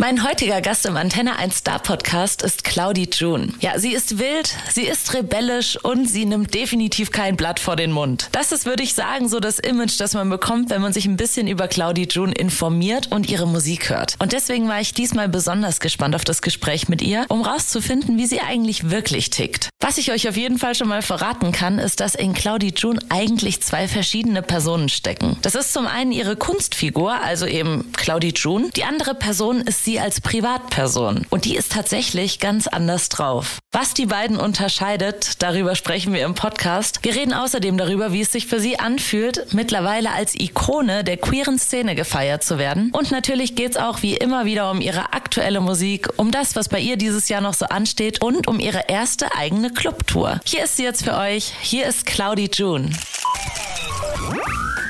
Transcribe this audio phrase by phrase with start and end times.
[0.00, 3.48] Mein heutiger Gast im Antenne 1 Star Podcast ist Claudie June.
[3.58, 7.90] Ja, sie ist wild, sie ist rebellisch und sie nimmt definitiv kein Blatt vor den
[7.90, 8.28] Mund.
[8.30, 11.16] Das ist, würde ich sagen, so das Image, das man bekommt, wenn man sich ein
[11.16, 14.14] bisschen über Claudie June informiert und ihre Musik hört.
[14.20, 18.26] Und deswegen war ich diesmal besonders gespannt auf das Gespräch mit ihr, um rauszufinden, wie
[18.26, 19.68] sie eigentlich wirklich tickt.
[19.80, 23.00] Was ich euch auf jeden Fall schon mal verraten kann, ist, dass in Claudie June
[23.08, 25.38] eigentlich zwei verschiedene Personen stecken.
[25.42, 28.70] Das ist zum einen ihre Kunstfigur, also eben Claudie June.
[28.76, 31.24] Die andere Person ist sie als Privatperson.
[31.30, 33.58] Und die ist tatsächlich ganz anders drauf.
[33.72, 36.98] Was die beiden unterscheidet, darüber sprechen wir im Podcast.
[37.04, 41.58] Wir reden außerdem darüber, wie es sich für sie anfühlt, mittlerweile als Ikone der queeren
[41.58, 42.90] Szene gefeiert zu werden.
[42.92, 46.68] Und natürlich geht es auch wie immer wieder um ihre aktuelle Musik, um das, was
[46.68, 50.38] bei ihr dieses Jahr noch so ansteht und um ihre erste eigene Clubtour.
[50.44, 51.54] Hier ist sie jetzt für euch.
[51.62, 52.90] Hier ist Claudie June.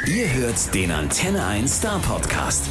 [0.08, 2.64] Ihr hört den Antenne 1 Star Podcast.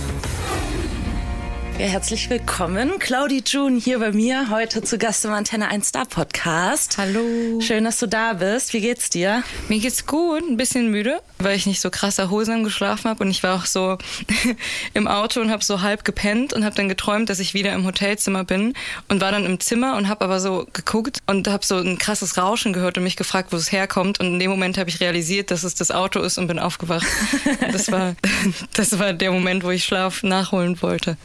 [1.79, 2.97] Ja, herzlich willkommen.
[2.97, 6.97] Claudie June hier bei mir, heute zu Gast im Antenne 1 Star Podcast.
[6.97, 7.61] Hallo.
[7.61, 8.73] Schön, dass du da bist.
[8.73, 9.43] Wie geht's dir?
[9.69, 13.29] Mir geht's gut, ein bisschen müde, weil ich nicht so krass erholsam geschlafen habe und
[13.29, 13.99] ich war auch so
[14.95, 17.85] im Auto und habe so halb gepennt und habe dann geträumt, dass ich wieder im
[17.85, 18.73] Hotelzimmer bin
[19.07, 22.39] und war dann im Zimmer und habe aber so geguckt und habe so ein krasses
[22.39, 25.51] Rauschen gehört und mich gefragt, wo es herkommt und in dem Moment habe ich realisiert,
[25.51, 27.05] dass es das Auto ist und bin aufgewacht.
[27.71, 28.15] das war
[28.73, 31.17] das war der Moment, wo ich Schlaf nachholen wollte.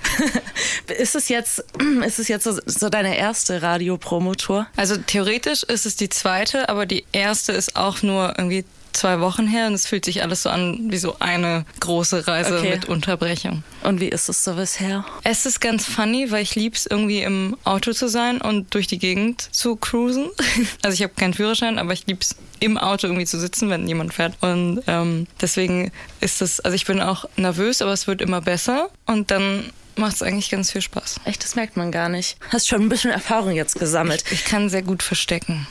[0.99, 1.65] Ist es jetzt,
[2.07, 4.67] ist es jetzt so, so deine erste Radiopromotour?
[4.77, 9.47] Also theoretisch ist es die zweite, aber die erste ist auch nur irgendwie zwei Wochen
[9.47, 12.71] her und es fühlt sich alles so an wie so eine große Reise okay.
[12.71, 13.63] mit Unterbrechung.
[13.83, 15.05] Und wie ist es so bisher?
[15.25, 18.99] Es ist ganz funny, weil ich lieb's irgendwie im Auto zu sein und durch die
[18.99, 20.29] Gegend zu cruisen.
[20.83, 24.15] Also ich habe keinen Führerschein, aber ich lieb's im Auto irgendwie zu sitzen, wenn jemand
[24.15, 24.35] fährt.
[24.41, 28.91] Und ähm, deswegen ist es, also ich bin auch nervös, aber es wird immer besser.
[29.07, 31.17] Und dann macht es eigentlich ganz viel Spaß.
[31.25, 32.37] Echt, das merkt man gar nicht.
[32.51, 34.25] Hast schon ein bisschen Erfahrung jetzt gesammelt.
[34.27, 35.67] Ich, ich kann sehr gut verstecken.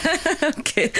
[0.58, 0.92] okay.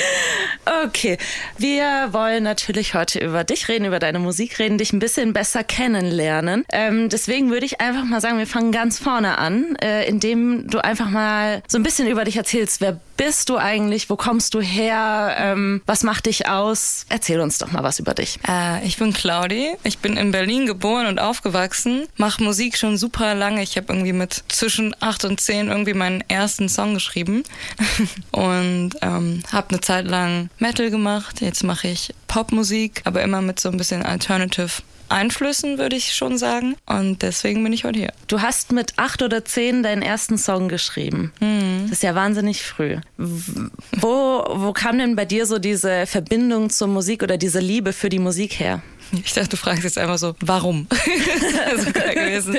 [0.84, 1.18] Okay.
[1.58, 5.64] Wir wollen natürlich heute über dich reden, über deine Musik reden, dich ein bisschen besser
[5.64, 6.64] kennenlernen.
[6.70, 10.82] Ähm, deswegen würde ich einfach mal sagen, wir fangen ganz vorne an, äh, indem du
[10.82, 12.80] einfach mal so ein bisschen über dich erzählst.
[12.80, 14.10] Wer bist du eigentlich?
[14.10, 15.34] Wo kommst du her?
[15.38, 17.06] Ähm, was macht dich aus?
[17.08, 18.38] Erzähl uns doch mal was über dich.
[18.48, 19.74] Äh, ich bin Claudi.
[19.84, 22.06] Ich bin in Berlin geboren und aufgewachsen.
[22.16, 23.62] Mache Musik schon super lange.
[23.62, 27.44] Ich habe irgendwie mit zwischen acht und zehn irgendwie meinen ersten Song geschrieben
[28.30, 31.40] und ähm, habe eine Zeit lang Metal gemacht.
[31.40, 36.38] Jetzt mache ich Popmusik, aber immer mit so ein bisschen Alternative Einflüssen, würde ich schon
[36.38, 36.76] sagen.
[36.86, 38.12] Und deswegen bin ich heute hier.
[38.26, 41.32] Du hast mit acht oder zehn deinen ersten Song geschrieben.
[41.40, 41.82] Mhm.
[41.84, 42.96] Das ist ja wahnsinnig früh.
[43.16, 48.08] Wo, wo kam denn bei dir so diese Verbindung zur Musik oder diese Liebe für
[48.08, 48.82] die Musik her?
[49.12, 50.86] Ich dachte, du fragst jetzt einfach so, warum?
[51.70, 52.56] also gewesen.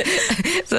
[0.65, 0.77] So,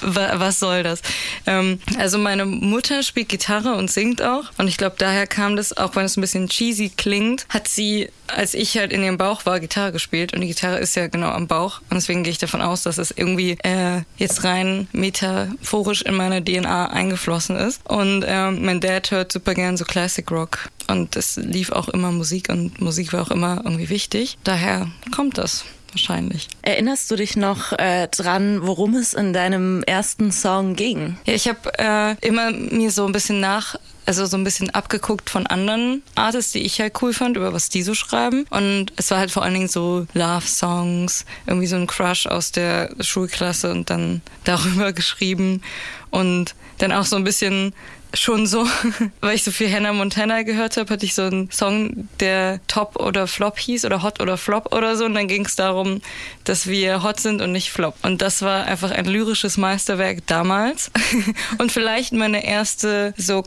[0.00, 1.02] was soll das?
[1.46, 4.44] Ähm, also meine Mutter spielt Gitarre und singt auch.
[4.58, 8.08] Und ich glaube, daher kam das, auch wenn es ein bisschen cheesy klingt, hat sie,
[8.26, 10.32] als ich halt in ihrem Bauch war, Gitarre gespielt.
[10.32, 11.80] Und die Gitarre ist ja genau am Bauch.
[11.90, 16.44] Und deswegen gehe ich davon aus, dass es irgendwie äh, jetzt rein metaphorisch in meine
[16.44, 17.80] DNA eingeflossen ist.
[17.88, 20.70] Und ähm, mein Dad hört super gern so Classic Rock.
[20.88, 24.38] Und es lief auch immer Musik und Musik war auch immer irgendwie wichtig.
[24.44, 26.48] Daher kommt das wahrscheinlich.
[26.62, 31.16] Erinnerst du dich noch äh, dran, worum es in deinem ersten Song ging?
[31.26, 33.76] Ja, ich habe äh, immer mir so ein bisschen nach
[34.06, 37.68] also so ein bisschen abgeguckt von anderen Artists, die ich halt cool fand, über was
[37.68, 38.46] die so schreiben.
[38.50, 42.94] Und es war halt vor allen Dingen so Love-Songs, irgendwie so ein Crush aus der
[43.00, 45.62] Schulklasse und dann darüber geschrieben.
[46.10, 47.72] Und dann auch so ein bisschen
[48.14, 48.66] schon so,
[49.20, 52.96] weil ich so viel Hannah Montana gehört habe, hatte ich so einen Song, der Top
[52.96, 55.04] oder Flop hieß oder Hot oder Flop oder so.
[55.04, 56.00] Und dann ging es darum,
[56.44, 57.94] dass wir hot sind und nicht Flop.
[58.02, 60.90] Und das war einfach ein lyrisches Meisterwerk damals.
[61.58, 63.42] und vielleicht meine erste so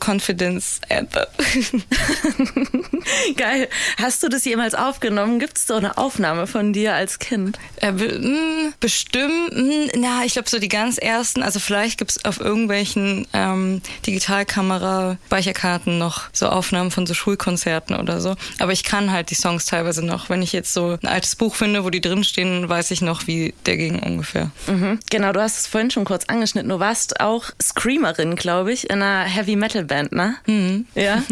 [0.45, 1.25] Confidence Anthem.
[3.37, 3.67] Geil.
[3.97, 5.39] Hast du das jemals aufgenommen?
[5.39, 7.57] Gibt es so eine Aufnahme von dir als Kind?
[7.77, 9.51] Äh, hm, bestimmt.
[9.51, 11.43] Hm, na, ich glaube so die ganz ersten.
[11.43, 17.13] Also vielleicht gibt es auf irgendwelchen ähm, Digital Kamera, Speicherkarten noch so Aufnahmen von so
[17.13, 18.35] Schulkonzerten oder so.
[18.59, 20.29] Aber ich kann halt die Songs teilweise noch.
[20.29, 23.53] Wenn ich jetzt so ein altes Buch finde, wo die drinstehen, weiß ich noch, wie
[23.65, 24.51] der ging ungefähr.
[24.67, 24.99] Mhm.
[25.09, 26.69] Genau, du hast es vorhin schon kurz angeschnitten.
[26.69, 30.34] Du warst auch Screamerin, glaube ich, in einer Heavy Metal Band, ne?
[30.45, 30.85] Mhm.
[30.95, 31.23] Ja.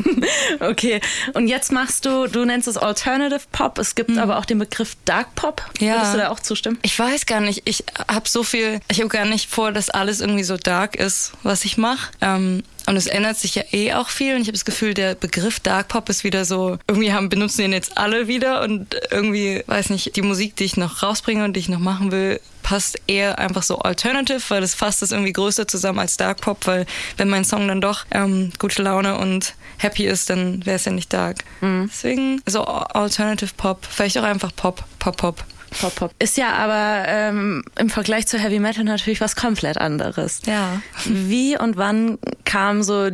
[0.60, 1.00] okay.
[1.34, 3.78] Und jetzt machst du, du nennst es Alternative Pop.
[3.78, 4.18] Es gibt mhm.
[4.18, 5.62] aber auch den Begriff Dark Pop.
[5.78, 5.94] Ja.
[5.94, 6.78] Würdest du da auch zustimmen?
[6.82, 7.62] Ich weiß gar nicht.
[7.64, 11.32] Ich habe so viel, ich habe gar nicht vor, dass alles irgendwie so dark ist,
[11.42, 12.10] was ich mache.
[12.20, 14.34] Ähm, Und es ändert sich ja eh auch viel.
[14.34, 17.62] Und ich habe das Gefühl, der Begriff Dark Pop ist wieder so, irgendwie haben, benutzen
[17.62, 18.62] den jetzt alle wieder.
[18.62, 22.10] Und irgendwie, weiß nicht, die Musik, die ich noch rausbringe und die ich noch machen
[22.10, 26.40] will, passt eher einfach so Alternative, weil es fasst es irgendwie größer zusammen als Dark
[26.40, 26.86] Pop, weil
[27.16, 30.92] wenn mein Song dann doch ähm, gute Laune und happy ist, dann wäre es ja
[30.92, 31.44] nicht Dark.
[31.60, 31.90] Mhm.
[31.92, 35.44] Deswegen so Alternative Pop, vielleicht auch einfach Pop, Pop, Pop.
[35.80, 36.14] Pop, Pop.
[36.18, 40.42] Ist ja aber ähm, im Vergleich zu Heavy Metal natürlich was komplett anderes.
[40.46, 40.82] Ja.
[41.04, 43.10] Wie und wann kam so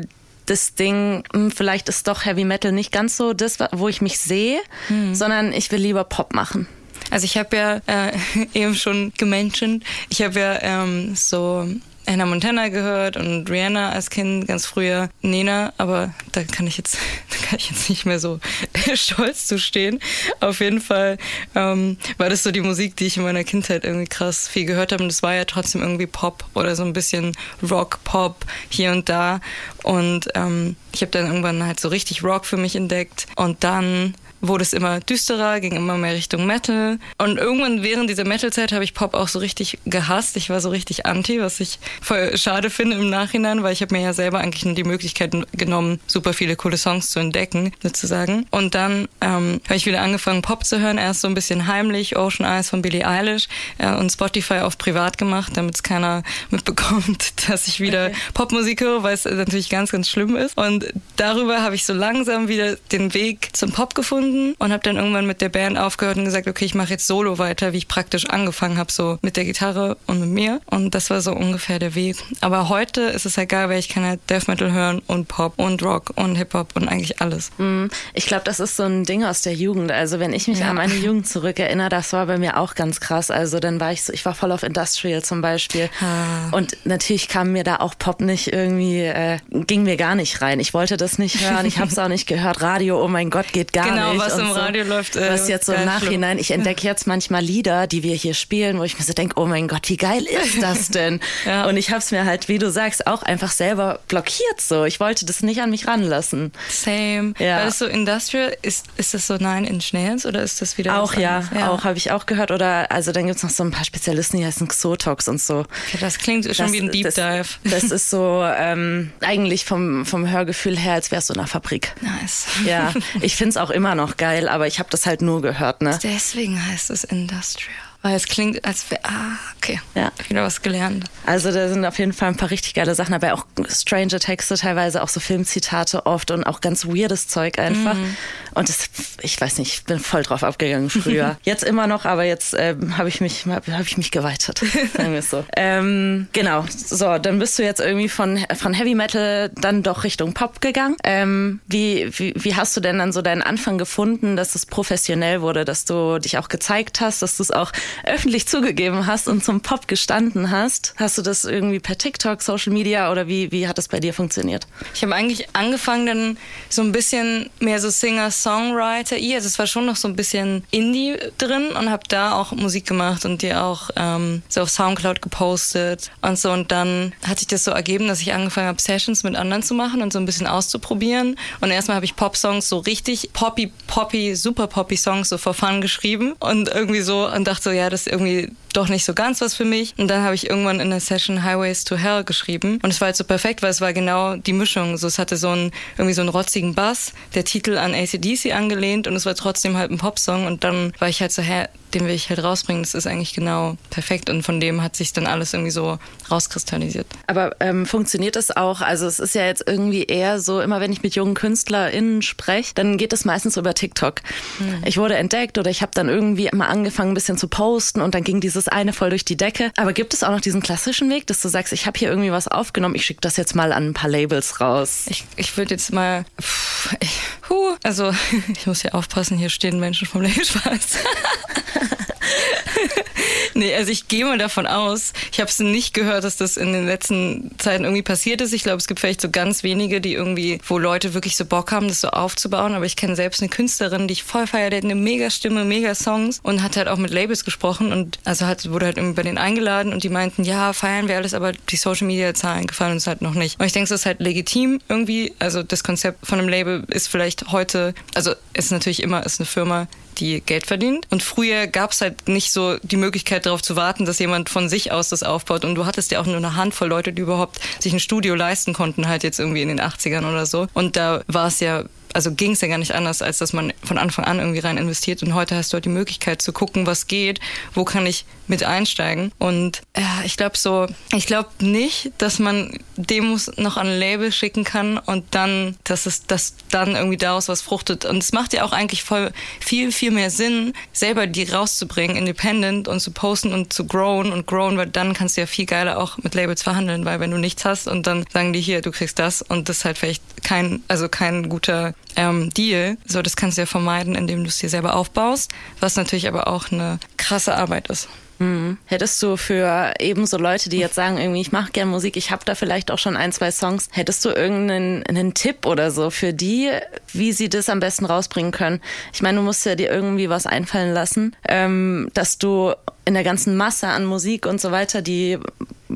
[0.46, 4.18] das Ding, hm, vielleicht ist doch Heavy Metal nicht ganz so das, wo ich mich
[4.18, 5.14] sehe, hm.
[5.14, 6.66] sondern ich will lieber Pop machen.
[7.10, 8.12] Also ich habe ja äh,
[8.54, 11.66] eben schon gementioned, ich habe ja ähm, so
[12.08, 16.96] Hannah Montana gehört und Rihanna als Kind ganz früher, Nena, aber da kann ich jetzt,
[17.30, 18.40] da kann ich jetzt nicht mehr so
[18.94, 20.00] stolz zu stehen.
[20.40, 21.18] Auf jeden Fall
[21.54, 24.92] ähm, war das so die Musik, die ich in meiner Kindheit irgendwie krass viel gehört
[24.92, 25.02] habe.
[25.02, 27.36] Und es war ja trotzdem irgendwie Pop oder so ein bisschen
[27.68, 29.40] Rock, Pop hier und da.
[29.82, 33.26] Und ähm, ich habe dann irgendwann halt so richtig Rock für mich entdeckt.
[33.36, 36.98] Und dann wurde es immer düsterer, ging immer mehr Richtung Metal.
[37.18, 40.36] Und irgendwann während dieser Metal-Zeit habe ich Pop auch so richtig gehasst.
[40.36, 43.94] Ich war so richtig anti, was ich voll schade finde im Nachhinein, weil ich habe
[43.94, 48.46] mir ja selber eigentlich nur die Möglichkeit genommen, super viele coole Songs zu entdecken, sozusagen.
[48.50, 50.98] Und dann ähm, habe ich wieder angefangen, Pop zu hören.
[50.98, 53.48] Erst so ein bisschen heimlich, Ocean Eyes von Billie Eilish
[53.78, 58.16] äh, und Spotify auf privat gemacht, damit es keiner mitbekommt, dass ich wieder okay.
[58.34, 60.56] Popmusik höre, weil es natürlich ganz, ganz schlimm ist.
[60.56, 60.86] Und
[61.16, 64.96] darüber habe ich so langsam wieder den Weg zum Pop gefunden gefunden und habe dann
[64.96, 67.88] irgendwann mit der Band aufgehört und gesagt, okay, ich mache jetzt Solo weiter, wie ich
[67.88, 70.60] praktisch angefangen habe, so mit der Gitarre und mit mir.
[70.66, 72.16] Und das war so ungefähr der Weg.
[72.40, 75.54] Aber heute ist es halt geil, weil ich kann halt Death Metal hören und Pop
[75.56, 77.50] und Rock und Hip-Hop und eigentlich alles.
[77.58, 77.90] Mhm.
[78.14, 79.90] Ich glaube, das ist so ein Ding aus der Jugend.
[79.92, 80.70] Also wenn ich mich ja.
[80.70, 83.30] an meine Jugend zurückerinnere, das war bei mir auch ganz krass.
[83.30, 85.88] Also dann war ich so, ich war voll auf Industrial zum Beispiel.
[86.00, 86.56] Ah.
[86.56, 90.60] Und natürlich kam mir da auch Pop nicht irgendwie, äh, ging mir gar nicht rein.
[90.60, 92.60] Ich wollte das nicht hören, ich habe es auch nicht gehört.
[92.62, 95.16] Radio, oh mein Gott, geht gar genau, nicht was im so, Radio läuft.
[95.16, 96.40] Äh, was jetzt so im Nachhinein, schlimm.
[96.40, 99.46] ich entdecke jetzt manchmal Lieder, die wir hier spielen, wo ich mir so denke, oh
[99.46, 101.20] mein Gott, wie geil ist das denn?
[101.46, 101.66] ja.
[101.66, 104.84] Und ich habe es mir halt, wie du sagst, auch einfach selber blockiert so.
[104.84, 106.52] Ich wollte das nicht an mich ranlassen.
[106.68, 107.34] Same.
[107.38, 107.58] Ja.
[107.58, 111.00] Weil das so Industrial, ist, ist das so Nine Inch Nails oder ist das wieder
[111.00, 112.50] Auch ja, ja, auch habe ich auch gehört.
[112.50, 115.60] Oder also dann gibt es noch so ein paar Spezialisten, die heißen Xotox und so.
[115.60, 117.48] Okay, das klingt schon das, wie ein Deep das, Dive.
[117.64, 121.92] Das ist so ähm, eigentlich vom, vom Hörgefühl her, als wärst du in einer Fabrik.
[122.00, 122.46] Nice.
[122.64, 125.82] Ja, ich finde es auch immer noch geil, aber ich habe das halt nur gehört.
[125.82, 125.98] Ne?
[126.02, 127.87] Deswegen heißt es Industrial.
[128.00, 130.12] Weil es klingt, als wäre, ah, okay, ja.
[130.28, 131.06] wieder was gelernt.
[131.26, 134.54] Also da sind auf jeden Fall ein paar richtig geile Sachen dabei, auch strange Texte,
[134.54, 137.94] teilweise auch so Filmzitate oft und auch ganz weirdes Zeug einfach.
[137.94, 138.16] Mhm.
[138.54, 138.88] Und das,
[139.20, 141.38] ich weiß nicht, ich bin voll drauf abgegangen früher.
[141.42, 144.62] jetzt immer noch, aber jetzt ähm, habe ich mich, habe ich mich geweitet,
[144.96, 145.44] sagen wir es so.
[145.56, 150.34] ähm, genau, so, dann bist du jetzt irgendwie von, von Heavy Metal dann doch Richtung
[150.34, 150.96] Pop gegangen.
[151.02, 155.40] Ähm, wie, wie, wie hast du denn dann so deinen Anfang gefunden, dass es professionell
[155.40, 157.72] wurde, dass du dich auch gezeigt hast, dass du es auch
[158.04, 160.94] öffentlich zugegeben hast und zum Pop gestanden hast.
[160.96, 164.14] Hast du das irgendwie per TikTok, Social Media oder wie, wie hat das bei dir
[164.14, 164.66] funktioniert?
[164.94, 166.38] Ich habe eigentlich angefangen dann
[166.68, 169.16] so ein bisschen mehr so Singer-Songwriter.
[169.16, 172.86] Also es war schon noch so ein bisschen Indie drin und habe da auch Musik
[172.86, 176.50] gemacht und die auch ähm, so auf Soundcloud gepostet und so.
[176.50, 179.74] Und dann hat sich das so ergeben, dass ich angefangen habe, Sessions mit anderen zu
[179.74, 181.36] machen und so ein bisschen auszuprobieren.
[181.60, 185.80] Und erstmal habe ich Pop-Songs so richtig poppy, poppy, super poppy Songs so for fun
[185.80, 189.40] geschrieben und irgendwie so und dachte so, ja, das ist irgendwie doch nicht so ganz
[189.40, 189.94] was für mich.
[189.98, 192.78] Und dann habe ich irgendwann in der Session Highways to Hell geschrieben.
[192.82, 194.96] Und es war halt so perfekt, weil es war genau die Mischung.
[194.96, 199.06] So, es hatte so einen, irgendwie so einen rotzigen Bass, der Titel an ACDC angelehnt
[199.06, 200.46] und es war trotzdem halt ein Popsong.
[200.46, 202.82] Und dann war ich halt so, hä, den will ich halt rausbringen.
[202.82, 204.30] Das ist eigentlich genau perfekt.
[204.30, 205.98] Und von dem hat sich dann alles irgendwie so
[206.30, 207.06] rauskristallisiert.
[207.26, 208.80] Aber ähm, funktioniert das auch?
[208.80, 212.74] Also es ist ja jetzt irgendwie eher so, immer wenn ich mit jungen KünstlerInnen spreche,
[212.74, 214.20] dann geht es meistens über TikTok.
[214.58, 214.82] Hm.
[214.84, 218.14] Ich wurde entdeckt oder ich habe dann irgendwie mal angefangen, ein bisschen zu posten und
[218.14, 219.70] dann ging dieses eine voll durch die Decke.
[219.76, 222.32] Aber gibt es auch noch diesen klassischen Weg, dass du sagst, ich habe hier irgendwie
[222.32, 225.04] was aufgenommen, ich schicke das jetzt mal an ein paar Labels raus?
[225.08, 226.24] Ich, ich würde jetzt mal...
[226.40, 228.12] Pff, ich, huh, also
[228.52, 230.98] ich muss hier aufpassen, hier stehen Menschen vom Label Spaß.
[233.54, 236.72] nee, also ich gehe mal davon aus, ich habe es nicht gehört, dass das in
[236.72, 238.52] den letzten Zeiten irgendwie passiert ist.
[238.52, 241.72] Ich glaube, es gibt vielleicht so ganz wenige, die irgendwie, wo Leute wirklich so Bock
[241.72, 242.74] haben, das so aufzubauen.
[242.74, 245.64] Aber ich kenne selbst eine Künstlerin, die ich voll feiere, die hat eine mega Stimme,
[245.64, 249.16] mega Songs und hat halt auch mit Labels gesprochen und also hat, wurde halt irgendwie
[249.16, 252.66] bei denen eingeladen und die meinten, ja, feiern wir alles, aber die Social Media Zahlen
[252.66, 253.58] gefallen uns halt noch nicht.
[253.58, 255.34] Und ich denke, das ist halt legitim irgendwie.
[255.38, 259.46] Also das Konzept von einem Label ist vielleicht heute, also ist natürlich immer, ist eine
[259.46, 259.88] Firma,
[260.20, 261.06] die Geld verdient.
[261.10, 264.68] Und früher gab es halt nicht so die Möglichkeit darauf zu warten, dass jemand von
[264.68, 265.64] sich aus das aufbaut.
[265.64, 268.72] Und du hattest ja auch nur eine Handvoll Leute, die überhaupt sich ein Studio leisten
[268.72, 270.66] konnten, halt jetzt irgendwie in den 80ern oder so.
[270.74, 271.84] Und da war es ja
[272.14, 274.78] also ging es ja gar nicht anders, als dass man von Anfang an irgendwie rein
[274.78, 275.22] investiert.
[275.22, 277.38] Und heute hast du halt die Möglichkeit zu gucken, was geht,
[277.74, 279.32] wo kann ich mit einsteigen.
[279.38, 284.32] Und ja, ich glaube so, ich glaube nicht, dass man Demos noch an ein Label
[284.32, 288.04] schicken kann und dann, dass es, dass dann irgendwie daraus was fruchtet.
[288.04, 292.88] Und es macht ja auch eigentlich voll viel, viel mehr Sinn, selber die rauszubringen, independent
[292.88, 295.98] und zu posten und zu growen und growen, weil dann kannst du ja viel geiler
[295.98, 298.90] auch mit Labels verhandeln, weil wenn du nichts hast und dann sagen die hier, du
[298.90, 302.96] kriegst das und das ist halt vielleicht kein, also kein guter ähm, Deal.
[303.06, 306.48] So, das kannst du ja vermeiden, indem du es dir selber aufbaust, was natürlich aber
[306.48, 308.08] auch eine krasse Arbeit ist.
[308.38, 308.78] Mhm.
[308.86, 312.44] Hättest du für ebenso Leute, die jetzt sagen, irgendwie, ich mache gern Musik, ich habe
[312.44, 316.32] da vielleicht auch schon ein, zwei Songs, hättest du irgendeinen einen Tipp oder so für
[316.32, 316.70] die,
[317.12, 318.80] wie sie das am besten rausbringen können?
[319.12, 322.72] Ich meine, du musst ja dir irgendwie was einfallen lassen, ähm, dass du
[323.04, 325.38] in der ganzen Masse an Musik und so weiter, die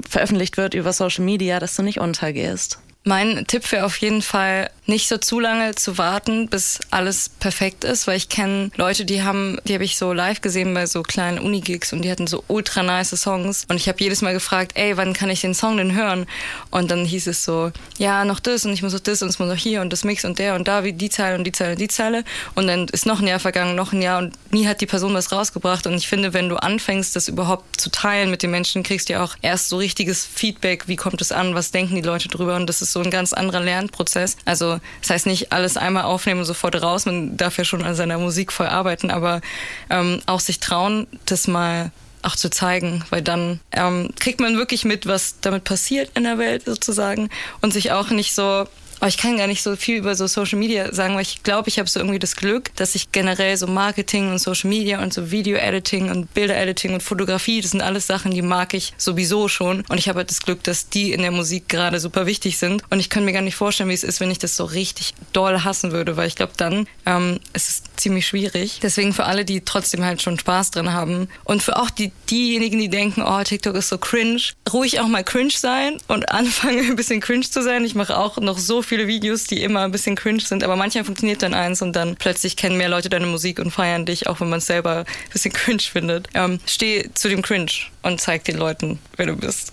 [0.08, 2.78] veröffentlicht wird über Social Media, dass du nicht untergehst.
[3.04, 7.84] Mein Tipp wäre auf jeden Fall, nicht so zu lange zu warten, bis alles perfekt
[7.84, 11.02] ist, weil ich kenne Leute, die haben, die habe ich so live gesehen bei so
[11.02, 14.72] kleinen Uni-Gigs und die hatten so ultra nice Songs und ich habe jedes Mal gefragt,
[14.74, 16.26] ey, wann kann ich den Song denn hören?
[16.70, 19.38] Und dann hieß es so, ja, noch das und ich muss noch das und es
[19.38, 21.52] muss noch hier und das Mix und der und da, wie die Zeile und die
[21.52, 22.24] Zeile und die Zeile
[22.54, 25.14] und dann ist noch ein Jahr vergangen, noch ein Jahr und nie hat die Person
[25.14, 28.82] was rausgebracht und ich finde, wenn du anfängst, das überhaupt zu teilen mit den Menschen,
[28.82, 32.02] kriegst du ja auch erst so richtiges Feedback, wie kommt es an, was denken die
[32.02, 34.36] Leute drüber und das ist so ein ganz anderer Lernprozess.
[34.44, 37.94] Also das heißt nicht alles einmal aufnehmen und sofort raus, man darf ja schon an
[37.94, 39.40] seiner Musik voll arbeiten, aber
[39.90, 41.90] ähm, auch sich trauen, das mal
[42.22, 46.38] auch zu zeigen, weil dann ähm, kriegt man wirklich mit, was damit passiert in der
[46.38, 48.66] Welt sozusagen und sich auch nicht so
[49.02, 51.68] aber ich kann gar nicht so viel über so Social Media sagen, weil ich glaube,
[51.68, 55.12] ich habe so irgendwie das Glück, dass ich generell so Marketing und Social Media und
[55.12, 59.82] so Video-Editing und Bilder-Editing und Fotografie, das sind alles Sachen, die mag ich sowieso schon.
[59.88, 62.84] Und ich habe halt das Glück, dass die in der Musik gerade super wichtig sind.
[62.90, 65.14] Und ich kann mir gar nicht vorstellen, wie es ist, wenn ich das so richtig
[65.32, 68.78] doll hassen würde, weil ich glaube, dann ähm, ist es ziemlich schwierig.
[68.84, 72.78] Deswegen für alle, die trotzdem halt schon Spaß drin haben und für auch die, diejenigen,
[72.78, 74.42] die denken, oh, TikTok ist so cringe,
[74.72, 77.84] ruhig auch mal cringe sein und anfangen, ein bisschen cringe zu sein.
[77.84, 80.76] Ich mache auch noch so viel viele Videos, die immer ein bisschen cringe sind, aber
[80.76, 84.26] manchmal funktioniert dann eins und dann plötzlich kennen mehr Leute deine Musik und feiern dich,
[84.26, 86.28] auch wenn man es selber ein bisschen cringe findet.
[86.34, 87.70] Ähm, steh zu dem Cringe
[88.02, 89.72] und zeig den Leuten, wer du bist.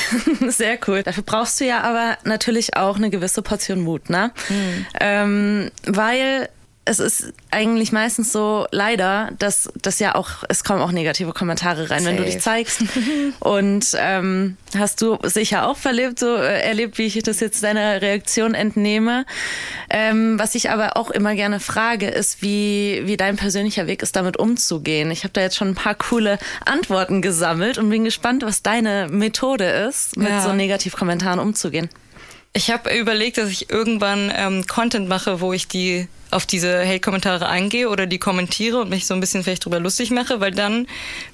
[0.48, 1.02] Sehr cool.
[1.02, 4.32] Dafür brauchst du ja aber natürlich auch eine gewisse Portion Mut, ne?
[4.50, 4.86] Mhm.
[5.00, 6.50] Ähm, weil
[6.88, 11.90] es ist eigentlich meistens so leider, dass das ja auch, es kommen auch negative Kommentare
[11.90, 12.10] rein, Safe.
[12.10, 12.82] wenn du dich zeigst.
[13.40, 18.00] Und ähm, hast du sicher auch verlebt, so äh, erlebt, wie ich das jetzt deiner
[18.00, 19.26] Reaktion entnehme.
[19.90, 24.16] Ähm, was ich aber auch immer gerne frage, ist, wie, wie dein persönlicher Weg ist,
[24.16, 25.10] damit umzugehen.
[25.10, 29.08] Ich habe da jetzt schon ein paar coole Antworten gesammelt und bin gespannt, was deine
[29.10, 30.42] Methode ist, mit ja.
[30.42, 31.90] so Negativkommentaren umzugehen.
[32.52, 37.48] Ich habe überlegt, dass ich irgendwann ähm, Content mache, wo ich die auf diese Hate-Kommentare
[37.48, 40.86] eingehe oder die kommentiere und mich so ein bisschen vielleicht drüber lustig mache, weil dann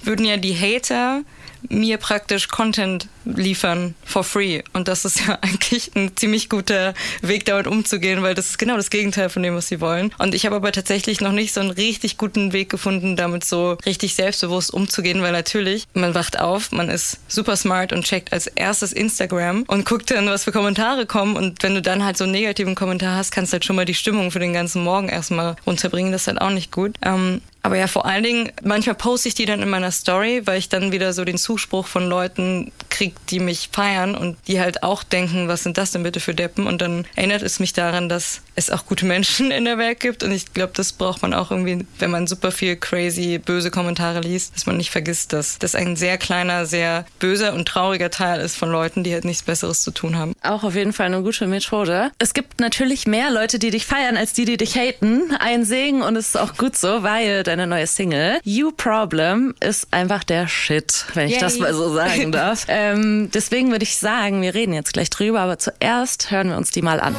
[0.03, 1.23] würden ja die Hater
[1.69, 4.61] mir praktisch Content liefern for free.
[4.73, 8.75] Und das ist ja eigentlich ein ziemlich guter Weg, damit umzugehen, weil das ist genau
[8.75, 10.13] das Gegenteil von dem, was sie wollen.
[10.17, 13.77] Und ich habe aber tatsächlich noch nicht so einen richtig guten Weg gefunden, damit so
[13.85, 18.47] richtig selbstbewusst umzugehen, weil natürlich, man wacht auf, man ist super smart und checkt als
[18.47, 21.35] erstes Instagram und guckt dann, was für Kommentare kommen.
[21.35, 23.85] Und wenn du dann halt so einen negativen Kommentar hast, kannst du halt schon mal
[23.85, 26.11] die Stimmung für den ganzen Morgen erstmal runterbringen.
[26.11, 26.95] Das ist halt auch nicht gut.
[27.01, 30.59] Ähm, aber ja, vor allen Dingen, manchmal poste ich die dann in meiner Story, weil
[30.59, 34.83] ich dann wieder so den Zuspruch von Leuten kriege, die mich feiern und die halt
[34.83, 36.67] auch denken, was sind das denn bitte für Deppen?
[36.67, 40.23] Und dann erinnert es mich daran, dass es auch gute Menschen in der Welt gibt.
[40.23, 44.21] Und ich glaube, das braucht man auch irgendwie, wenn man super viel crazy, böse Kommentare
[44.21, 48.39] liest, dass man nicht vergisst, dass das ein sehr kleiner, sehr böser und trauriger Teil
[48.39, 50.33] ist von Leuten, die halt nichts Besseres zu tun haben.
[50.41, 52.11] Auch auf jeden Fall eine gute Methode.
[52.19, 55.35] Es gibt natürlich mehr Leute, die dich feiern, als die, die dich haten.
[55.39, 58.39] Ein Segen und es ist auch gut so, weil deine neue Single.
[58.43, 61.41] You Problem ist einfach der Shit, wenn ich Yay.
[61.41, 62.67] das mal so sagen darf.
[62.93, 66.71] Ähm, deswegen würde ich sagen, wir reden jetzt gleich drüber, aber zuerst hören wir uns
[66.71, 67.15] die mal an.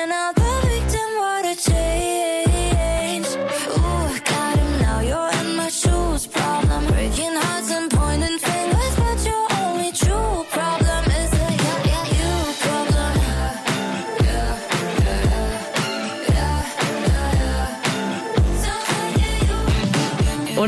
[0.00, 0.49] That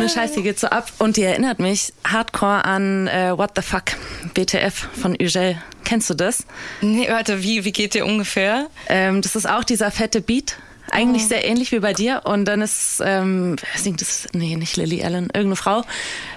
[0.03, 0.91] Ohne Scheiß, die geht so ab.
[0.99, 3.93] Und die erinnert mich hardcore an äh, What the Fuck,
[4.35, 5.63] BTF von Ugel.
[5.85, 6.45] Kennst du das?
[6.81, 8.67] Nee, warte, wie, wie geht dir ungefähr?
[8.89, 10.57] Ähm, das ist auch dieser fette Beat.
[10.93, 12.21] Eigentlich sehr ähnlich wie bei dir.
[12.25, 14.29] Und dann ist, ähm, singt das?
[14.33, 15.83] Nee, nicht Lily Allen, irgendeine Frau.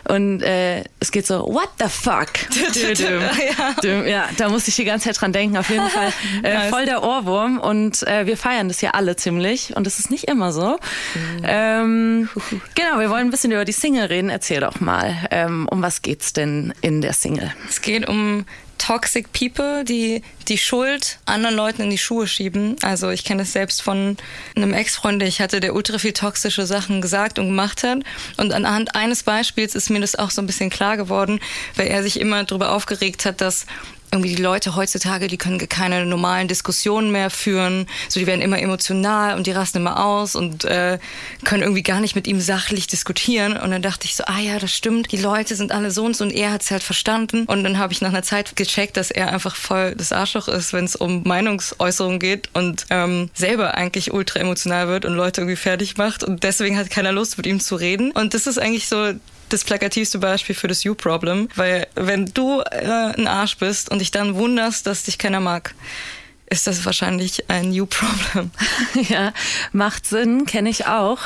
[0.08, 2.30] Und äh, es geht so, what the fuck?
[3.84, 4.04] ja.
[4.06, 5.58] ja, da muss ich die ganze Zeit dran denken.
[5.58, 7.60] Auf jeden Fall äh, voll der Ohrwurm.
[7.60, 9.76] Und äh, wir feiern das ja alle ziemlich.
[9.76, 10.80] Und das ist nicht immer so.
[11.16, 11.42] Mhm.
[11.44, 12.30] Ähm,
[12.76, 14.30] genau, wir wollen ein bisschen über die Single reden.
[14.30, 17.54] Erzähl doch mal, ähm, um was geht's denn in der Single?
[17.68, 18.46] Es geht um
[18.78, 22.76] toxic people, die die Schuld anderen Leuten in die Schuhe schieben.
[22.82, 24.18] Also ich kenne das selbst von
[24.56, 28.00] einem Ex-Freund, der ich hatte, der ultra viel toxische Sachen gesagt und gemacht hat.
[28.38, 31.40] Und anhand eines Beispiels ist mir das auch so ein bisschen klar geworden,
[31.76, 33.66] weil er sich immer darüber aufgeregt hat, dass
[34.16, 37.86] irgendwie die Leute heutzutage, die können keine normalen Diskussionen mehr führen.
[38.08, 41.00] So, die werden immer emotional und die rasten immer aus und äh,
[41.44, 43.58] können irgendwie gar nicht mit ihm sachlich diskutieren.
[43.58, 45.12] Und dann dachte ich so, ah ja, das stimmt.
[45.12, 47.46] Die Leute sind alle so und so und er hat es halt verstanden.
[47.46, 50.74] Und dann habe ich nach einer Zeit gecheckt, dass er einfach voll das Arschloch ist,
[50.74, 55.58] wenn es um Meinungsäußerung geht und ähm, selber eigentlich ultra emotional wird und Leute irgendwie
[55.58, 56.24] fertig macht.
[56.24, 58.12] Und deswegen hat keiner Lust, mit ihm zu reden.
[58.12, 59.14] Und das ist eigentlich so
[59.50, 64.12] das plakativste Beispiel für das You-Problem, weil wenn du äh, ein Arsch bist und dich
[64.12, 65.74] dann wunderst, dass dich keiner mag,
[66.48, 68.52] ist das wahrscheinlich ein New Problem.
[69.10, 69.34] Ja,
[69.72, 71.20] macht Sinn, kenne ich auch.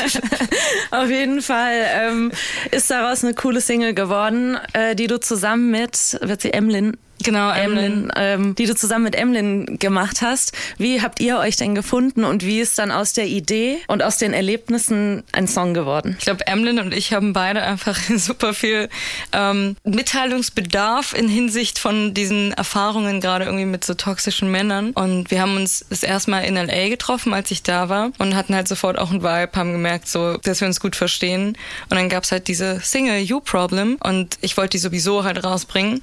[0.90, 2.32] Auf jeden Fall ähm,
[2.70, 7.50] ist daraus eine coole Single geworden, äh, die du zusammen mit, wird sie Emlyn Genau,
[7.50, 10.52] Emlyn, ähm, die du zusammen mit Emlyn gemacht hast.
[10.76, 14.18] Wie habt ihr euch denn gefunden und wie ist dann aus der Idee und aus
[14.18, 16.16] den Erlebnissen ein Song geworden?
[16.18, 18.88] Ich glaube, Emlyn und ich haben beide einfach super viel
[19.32, 24.90] ähm, Mitteilungsbedarf in Hinsicht von diesen Erfahrungen, gerade irgendwie mit so toxischen Männern.
[24.90, 26.88] Und wir haben uns das erste Mal in L.A.
[26.88, 30.36] getroffen, als ich da war und hatten halt sofort auch einen Vibe, haben gemerkt, so,
[30.36, 31.56] dass wir uns gut verstehen.
[31.88, 36.02] Und dann gab's halt diese Single You Problem und ich wollte die sowieso halt rausbringen.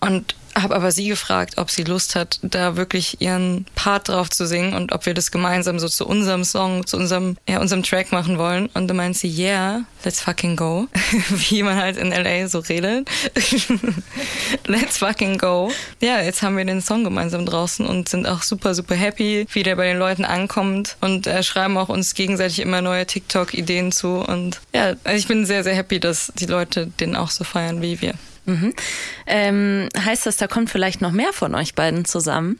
[0.00, 4.46] Und habe aber sie gefragt, ob sie Lust hat, da wirklich ihren Part drauf zu
[4.46, 8.12] singen und ob wir das gemeinsam so zu unserem Song, zu unserem, ja, unserem Track
[8.12, 8.66] machen wollen.
[8.74, 10.88] Und dann meint sie, yeah, let's fucking go.
[11.28, 13.08] Wie man halt in LA so redet.
[14.66, 15.70] let's fucking go.
[16.00, 19.62] Ja, jetzt haben wir den Song gemeinsam draußen und sind auch super, super happy, wie
[19.62, 24.16] der bei den Leuten ankommt und äh, schreiben auch uns gegenseitig immer neue TikTok-Ideen zu.
[24.18, 27.82] Und ja, also ich bin sehr, sehr happy, dass die Leute den auch so feiern
[27.82, 28.14] wie wir.
[28.50, 28.74] Mhm.
[29.26, 32.58] Ähm, heißt das, da kommt vielleicht noch mehr von euch beiden zusammen?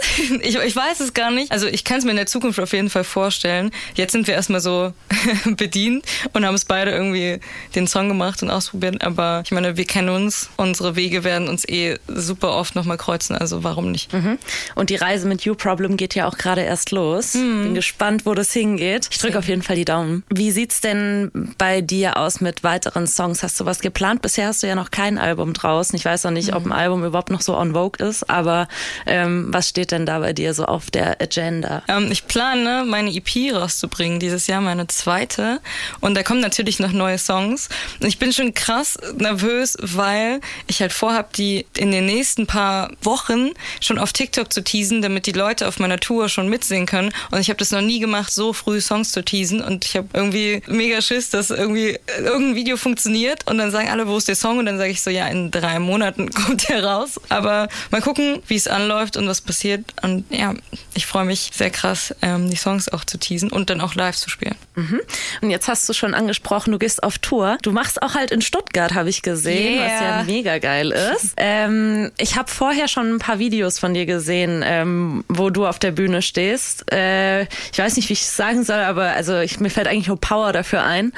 [0.42, 1.52] Ich, ich weiß es gar nicht.
[1.52, 3.70] Also ich kann es mir in der Zukunft auf jeden Fall vorstellen.
[3.94, 4.92] Jetzt sind wir erstmal so
[5.44, 7.40] bedient und haben es beide irgendwie
[7.74, 9.02] den Song gemacht und ausprobiert.
[9.02, 10.48] Aber ich meine, wir kennen uns.
[10.56, 13.36] Unsere Wege werden uns eh super oft nochmal kreuzen.
[13.36, 14.12] Also warum nicht?
[14.12, 14.38] Mhm.
[14.74, 17.34] Und die Reise mit You Problem geht ja auch gerade erst los.
[17.34, 17.62] Mhm.
[17.64, 19.08] Bin gespannt, wo das hingeht.
[19.10, 20.24] Ich drücke auf jeden Fall die Daumen.
[20.28, 23.42] Wie sieht's denn bei dir aus mit weiteren Songs?
[23.42, 24.22] Hast du was geplant?
[24.22, 25.96] Bisher hast du ja noch kein Album draußen.
[25.96, 26.72] Ich weiß auch nicht, ob ein mhm.
[26.72, 28.28] Album überhaupt noch so on Vogue ist.
[28.30, 28.68] Aber
[29.06, 31.82] ähm, was steht denn da bei dir so auf der Agenda?
[31.88, 35.60] Ähm, ich plane, meine EP rauszubringen dieses Jahr, meine zweite.
[36.00, 37.68] Und da kommen natürlich noch neue Songs.
[38.00, 42.90] Und ich bin schon krass nervös, weil ich halt vorhab, die in den nächsten paar
[43.02, 47.12] Wochen schon auf TikTok zu teasen, damit die Leute auf meiner Tour schon mitsingen können.
[47.30, 49.60] Und ich habe das noch nie gemacht, so früh Songs zu teasen.
[49.60, 54.06] Und ich habe irgendwie mega Schiss, dass irgendwie irgendein Video funktioniert und dann sagen alle,
[54.08, 54.58] wo ist der Song?
[54.58, 57.20] Und dann sage ich so, ja, in drei Monaten kommt der raus.
[57.28, 59.75] Aber mal gucken, wie es anläuft und was passiert.
[60.02, 60.54] Und ja,
[60.94, 64.16] ich freue mich sehr krass, ähm, die Songs auch zu teasen und dann auch live
[64.16, 64.56] zu spielen.
[64.76, 65.00] Mhm.
[65.40, 67.56] Und jetzt hast du schon angesprochen, du gehst auf Tour.
[67.62, 69.84] Du machst auch halt in Stuttgart, habe ich gesehen, yeah.
[69.84, 71.32] was ja mega geil ist.
[71.38, 75.78] ähm, ich habe vorher schon ein paar Videos von dir gesehen, ähm, wo du auf
[75.78, 76.92] der Bühne stehst.
[76.92, 80.08] Äh, ich weiß nicht, wie ich es sagen soll, aber also ich, mir fällt eigentlich
[80.08, 81.12] nur Power dafür ein.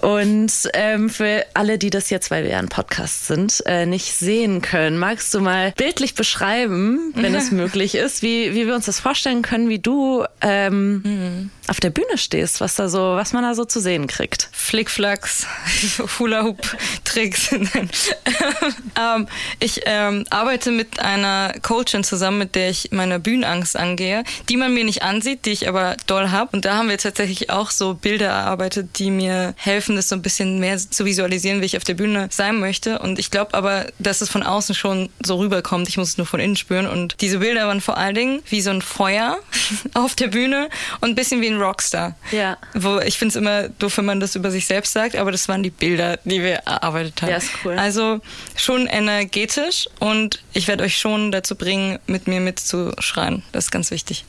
[0.00, 4.12] Und ähm, für alle, die das jetzt, weil wir ja ein Podcast sind, äh, nicht
[4.12, 8.86] sehen können, magst du mal bildlich beschreiben, wenn es möglich ist, wie, wie wir uns
[8.86, 11.50] das vorstellen können, wie du ähm, mhm.
[11.66, 14.48] auf der Bühne stehst, was da so, was man da so zu sehen kriegt.
[14.52, 15.46] Flickflacks,
[16.18, 17.52] Hula-Hoop-Tricks.
[17.52, 19.28] ähm,
[19.60, 24.74] ich ähm, arbeite mit einer Coachin zusammen, mit der ich meine Bühnenangst angehe, die man
[24.74, 26.50] mir nicht ansieht, die ich aber doll habe.
[26.52, 30.22] Und da haben wir tatsächlich auch so Bilder erarbeitet, die mir helfen, das so ein
[30.22, 32.98] bisschen mehr zu visualisieren, wie ich auf der Bühne sein möchte.
[32.98, 35.88] Und ich glaube aber, dass es von außen schon so rüberkommt.
[35.88, 36.86] Ich muss es nur von innen spüren.
[36.86, 39.38] Und diese Bilder waren vor allen Dingen wie so ein Feuer
[39.94, 40.68] auf der Bühne
[41.00, 42.14] und ein bisschen wie ein Rockstar.
[42.30, 42.56] Ja.
[42.74, 45.48] Wo ich finde es immer doof, wenn man das über sich selbst sagt, aber das
[45.48, 47.30] waren die Bilder, die wir erarbeitet haben.
[47.30, 47.78] Ja, ist cool.
[47.78, 48.20] Also
[48.54, 53.42] schon energetisch und ich werde euch schon dazu bringen, mit mir mitzuschreien.
[53.52, 54.24] Das ist ganz wichtig.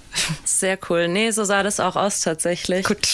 [0.45, 1.07] Sehr cool.
[1.07, 2.85] Nee, so sah das auch aus tatsächlich.
[2.85, 3.07] Gut.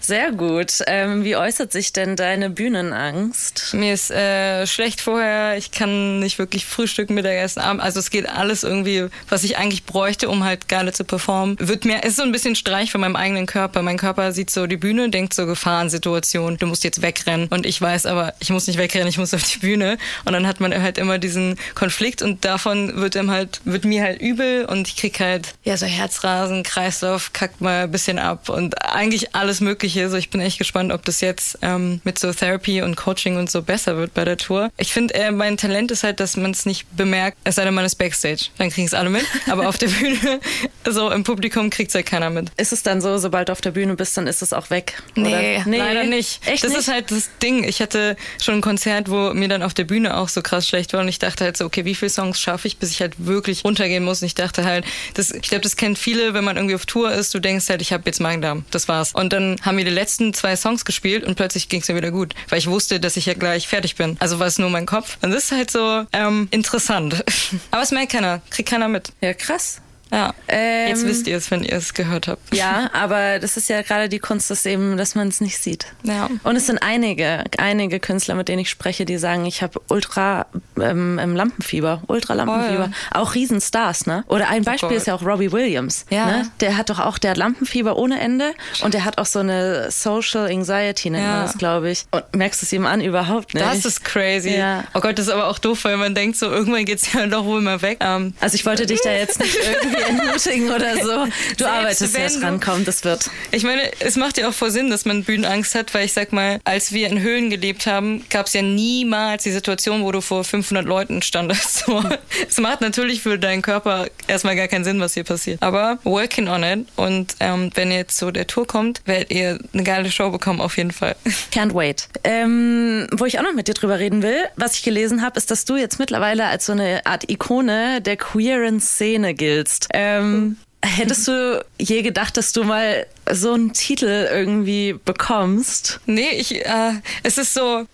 [0.00, 0.72] Sehr gut.
[0.86, 3.74] Ähm, wie äußert sich denn deine Bühnenangst?
[3.74, 7.82] Mir ist äh, schlecht vorher, ich kann nicht wirklich frühstücken, Mittagessen, Abend.
[7.82, 11.56] Also es geht alles irgendwie, was ich eigentlich bräuchte, um halt geile zu performen.
[11.58, 13.82] Wird mir, ist so ein bisschen Streich von meinem eigenen Körper.
[13.82, 17.48] Mein Körper sieht so die Bühne, denkt so Gefahrensituation, du musst jetzt wegrennen.
[17.48, 19.98] Und ich weiß aber, ich muss nicht wegrennen, ich muss auf die Bühne.
[20.24, 24.02] Und dann hat man halt immer diesen Konflikt und davon wird ihm halt, wird mir
[24.02, 28.48] halt übel und ich krieg halt, ja, so Herzrasen, Kreislauf, kackt mal ein bisschen ab
[28.48, 30.08] und eigentlich alles Mögliche.
[30.08, 33.50] So, ich bin echt gespannt, ob das jetzt ähm, mit so Therapy und Coaching und
[33.50, 34.70] so besser wird bei der Tour.
[34.76, 37.74] Ich finde, äh, mein Talent ist halt, dass man es nicht bemerkt, es sei denn,
[37.74, 38.46] man ist Backstage.
[38.58, 39.24] Dann kriegen es alle mit.
[39.48, 40.40] Aber auf der Bühne,
[40.88, 42.50] so im Publikum kriegt es halt keiner mit.
[42.56, 45.02] Ist es dann so, sobald du auf der Bühne bist, dann ist es auch weg?
[45.14, 46.46] Nee, nee, leider nicht.
[46.46, 46.80] Echt das nicht?
[46.80, 47.64] ist halt das Ding.
[47.64, 50.92] Ich hatte schon ein Konzert, wo mir dann auf der Bühne auch so krass schlecht
[50.92, 53.14] war und ich dachte halt so, okay, wie viele Songs schaffe ich, bis ich halt
[53.26, 54.22] wirklich runtergehen muss?
[54.22, 54.84] Und ich dachte halt,
[55.14, 57.82] das, ich glaube, das kennt viele, wenn man irgendwie auf Tour ist, du denkst halt,
[57.82, 59.12] ich habe jetzt Magen-Darm, das war's.
[59.12, 62.10] Und dann haben wir die letzten zwei Songs gespielt und plötzlich ging es mir wieder
[62.10, 64.16] gut, weil ich wusste, dass ich ja gleich fertig bin.
[64.20, 65.18] Also war es nur mein Kopf.
[65.22, 67.24] Und das ist halt so ähm, interessant.
[67.70, 69.12] Aber es merkt keiner, kriegt keiner mit.
[69.20, 69.80] Ja, krass.
[70.12, 70.34] Ja.
[70.48, 72.54] Ähm, Jetzt wisst ihr es, wenn ihr es gehört habt.
[72.54, 75.86] Ja, aber das ist ja gerade die Kunst, dass eben, dass man es nicht sieht.
[76.02, 76.28] Ja.
[76.42, 80.46] Und es sind einige, einige Künstler, mit denen ich spreche, die sagen, ich habe ultra
[80.80, 82.84] ähm, ähm, Lampenfieber, ultra Lampenfieber.
[82.86, 83.20] Voll.
[83.20, 84.24] Auch Riesenstars, ne?
[84.26, 84.98] Oder ein Beispiel Gott.
[84.98, 86.04] ist ja auch Robbie Williams.
[86.10, 86.26] Ja.
[86.26, 86.50] Ne?
[86.60, 89.90] Der hat doch auch, der hat Lampenfieber ohne Ende und der hat auch so eine
[89.90, 91.32] Social Anxiety, nennt Ja.
[91.36, 92.04] man das, glaube ich.
[92.10, 93.00] Und merkst du es ihm an?
[93.00, 93.64] Überhaupt nicht.
[93.64, 94.56] Das ist crazy.
[94.56, 94.84] Ja.
[94.94, 97.44] Oh Gott, das ist aber auch doof, weil man denkt so, irgendwann geht's ja doch
[97.44, 97.98] wohl mal weg.
[98.00, 101.26] Ähm, also ich wollte dich da jetzt nicht irgendwie entmutigen oder so.
[101.56, 103.30] Du arbeitest ja dran, komm, das wird.
[103.50, 106.32] ich meine, es macht ja auch voll Sinn, dass man Bühnenangst hat, weil ich sag
[106.32, 110.44] mal, als wir in Höhlen gelebt haben, gab's ja niemals die Situation, wo du vor
[110.44, 111.84] 500 Leuten standest.
[111.86, 112.02] So.
[112.48, 115.62] Es macht natürlich für deinen Körper erstmal gar keinen Sinn, was hier passiert.
[115.62, 116.86] Aber working on it.
[116.96, 120.76] Und ähm, wenn jetzt so der Tour kommt, werdet ihr eine geile Show bekommen, auf
[120.76, 121.16] jeden Fall.
[121.52, 122.08] Can't wait.
[122.24, 125.50] Ähm, wo ich auch noch mit dir drüber reden will, was ich gelesen habe, ist,
[125.50, 129.89] dass du jetzt mittlerweile als so eine Art Ikone der queeren Szene giltst.
[129.92, 136.00] Ähm, hättest du je gedacht, dass du mal so einen Titel irgendwie bekommst?
[136.06, 137.86] Nee, ich, äh, es ist so,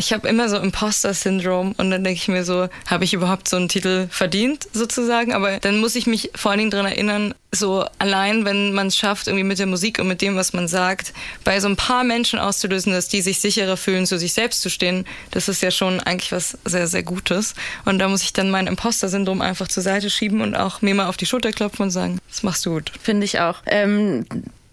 [0.00, 3.56] ich habe immer so Imposter-Syndrom und dann denke ich mir so, habe ich überhaupt so
[3.56, 5.34] einen Titel verdient sozusagen?
[5.34, 8.96] Aber dann muss ich mich vor allen Dingen dran erinnern, so allein, wenn man es
[8.96, 11.12] schafft, irgendwie mit der Musik und mit dem, was man sagt,
[11.44, 14.70] bei so ein paar Menschen auszulösen, dass die sich sicherer fühlen, zu sich selbst zu
[14.70, 17.54] stehen, das ist ja schon eigentlich was sehr, sehr Gutes.
[17.84, 21.08] Und da muss ich dann mein Imposter-Syndrom einfach zur Seite schieben und auch mir mal
[21.08, 22.90] auf die Schulter klopfen und sagen, das machst du gut.
[23.02, 23.56] Finde ich auch.
[23.66, 24.24] Ähm,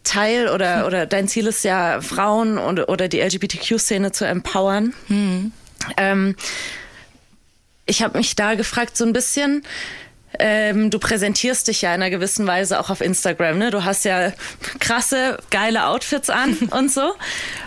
[0.07, 4.93] Teil oder, oder dein Ziel ist ja, Frauen und, oder die LGBTQ-Szene zu empowern.
[5.97, 6.35] Ähm,
[7.85, 9.63] ich habe mich da gefragt, so ein bisschen.
[10.39, 13.57] Ähm, du präsentierst dich ja in einer gewissen Weise auch auf Instagram.
[13.57, 13.71] Ne?
[13.71, 14.33] Du hast ja
[14.79, 17.13] krasse, geile Outfits an und so.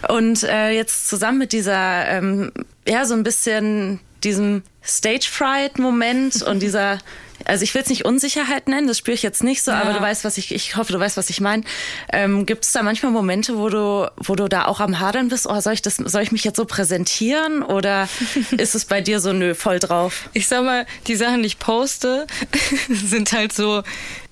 [0.09, 2.53] Und äh, jetzt zusammen mit dieser, ähm,
[2.87, 6.99] ja, so ein bisschen diesem Stage-Fright-Moment und dieser,
[7.45, 10.01] also ich will es nicht Unsicherheit nennen, das spüre ich jetzt nicht so, aber du
[10.01, 11.65] weißt, was ich, ich hoffe, du weißt, was ich meine.
[12.13, 15.47] Ähm, Gibt es da manchmal Momente, wo du, wo du da auch am Hadern bist,
[15.49, 18.09] oh, soll ich das, soll ich mich jetzt so präsentieren oder
[18.51, 20.29] ist es bei dir so, nö, voll drauf?
[20.33, 22.27] Ich sag mal, die Sachen, die ich poste,
[22.89, 23.83] sind halt so,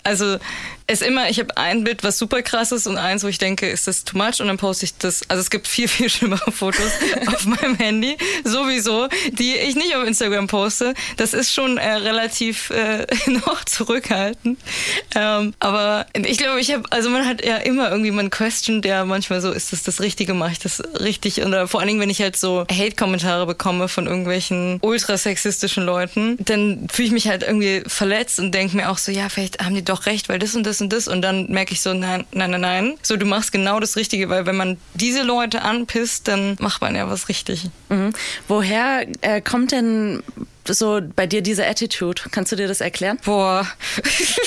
[0.02, 0.38] also
[0.90, 3.68] es immer, ich habe ein Bild, was super krass ist und eins, wo ich denke,
[3.68, 5.20] ist das too much und dann poste ich das.
[5.28, 6.90] Also es gibt viel, viel schlimmere Fotos
[7.26, 10.94] auf meinem Handy, sowieso, die ich nicht auf Instagram poste.
[11.18, 14.58] Das ist schon äh, relativ äh, noch zurückhaltend.
[15.14, 19.04] Ähm, aber ich glaube, ich habe, also man hat ja immer irgendwie, man questioned ja
[19.04, 21.44] manchmal so, ist das das Richtige, mache ich das richtig?
[21.44, 26.88] Oder vor allen Dingen, wenn ich halt so Hate-Kommentare bekomme von irgendwelchen ultrasexistischen Leuten, dann
[26.90, 29.84] fühle ich mich halt irgendwie verletzt und denke mir auch so, ja, vielleicht haben die
[29.88, 31.08] doch recht, weil das und das und das.
[31.08, 32.98] Und dann merke ich so, nein, nein, nein, nein.
[33.02, 36.94] So, du machst genau das Richtige, weil wenn man diese Leute anpisst, dann macht man
[36.94, 37.66] ja was richtig.
[37.88, 38.12] Mhm.
[38.46, 40.22] Woher äh, kommt denn
[40.74, 42.22] so bei dir diese Attitude?
[42.30, 43.18] Kannst du dir das erklären?
[43.24, 44.40] Boah, das ist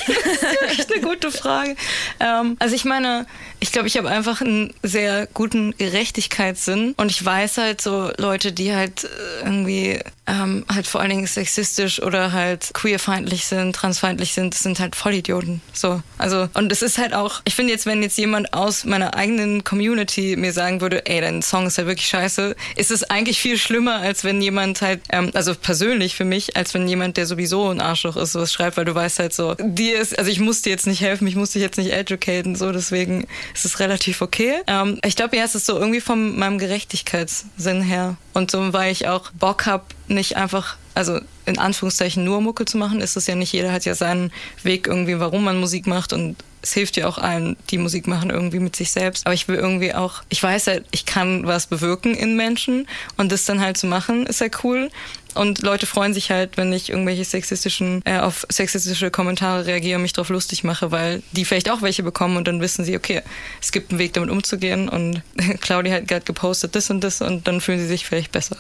[0.70, 1.76] echt eine gute Frage.
[2.20, 3.26] Ähm, also ich meine,
[3.60, 8.52] ich glaube, ich habe einfach einen sehr guten Gerechtigkeitssinn und ich weiß halt so Leute,
[8.52, 9.08] die halt äh,
[9.46, 10.00] irgendwie
[10.32, 14.96] ähm, halt vor allen Dingen sexistisch oder halt queerfeindlich sind, transfeindlich sind, das sind halt
[14.96, 15.62] Vollidioten.
[15.74, 19.16] So, also und es ist halt auch, ich finde jetzt, wenn jetzt jemand aus meiner
[19.16, 23.40] eigenen Community mir sagen würde, ey, dein Song ist halt wirklich scheiße, ist es eigentlich
[23.40, 27.26] viel schlimmer, als wenn jemand halt, ähm, also persönlich für mich, als wenn jemand, der
[27.26, 30.40] sowieso ein Arschloch ist, sowas schreibt, weil du weißt halt so, dir ist, also ich
[30.40, 33.80] muss dir jetzt nicht helfen, ich muss dich jetzt nicht educaten, so deswegen es ist
[33.80, 34.62] relativ okay.
[34.68, 38.16] Ähm, ich glaube, ja, es ist so irgendwie von meinem Gerechtigkeitssinn her.
[38.34, 42.78] Und so, weil ich auch Bock habe, nicht einfach, also in Anführungszeichen nur Mucke zu
[42.78, 43.54] machen, ist es ja nicht.
[43.54, 44.32] Jeder hat ja seinen
[44.64, 48.30] Weg irgendwie, warum man Musik macht und es hilft ja auch allen, die Musik machen,
[48.30, 49.26] irgendwie mit sich selbst.
[49.26, 53.32] Aber ich will irgendwie auch, ich weiß halt, ich kann was bewirken in Menschen und
[53.32, 54.92] das dann halt zu machen, ist ja cool.
[55.34, 60.04] Und Leute freuen sich halt, wenn ich irgendwelche sexistischen, äh, auf sexistische Kommentare reagiere und
[60.04, 63.22] mich drauf lustig mache, weil die vielleicht auch welche bekommen und dann wissen sie, okay,
[63.62, 65.22] es gibt einen Weg damit umzugehen und
[65.62, 68.58] Claudia hat gerade gepostet das und das und dann fühlen sie sich vielleicht besser.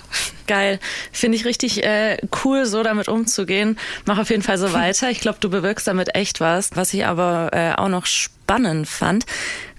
[0.47, 0.79] Geil.
[1.11, 3.77] Finde ich richtig äh, cool, so damit umzugehen.
[4.05, 5.09] Mach auf jeden Fall so weiter.
[5.09, 6.69] Ich glaube, du bewirkst damit echt was.
[6.75, 9.25] Was ich aber äh, auch noch spannend fand,